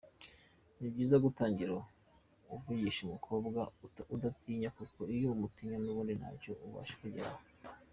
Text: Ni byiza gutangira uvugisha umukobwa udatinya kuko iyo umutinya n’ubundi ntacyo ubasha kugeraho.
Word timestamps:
Ni 0.79 0.87
byiza 0.93 1.15
gutangira 1.25 1.71
uvugisha 2.55 2.99
umukobwa 3.03 3.59
udatinya 4.15 4.69
kuko 4.77 4.99
iyo 5.15 5.27
umutinya 5.35 5.77
n’ubundi 5.81 6.13
ntacyo 6.19 6.51
ubasha 6.67 6.95
kugeraho. 7.03 7.41